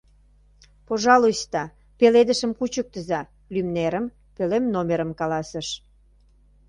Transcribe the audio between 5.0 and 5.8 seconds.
каласыш.